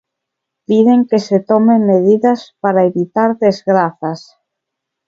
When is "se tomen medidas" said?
1.27-2.39